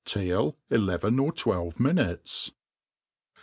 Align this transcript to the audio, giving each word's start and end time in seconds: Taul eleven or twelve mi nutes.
Taul 0.03 0.57
eleven 0.71 1.19
or 1.19 1.31
twelve 1.31 1.79
mi 1.79 1.93
nutes. 1.93 2.53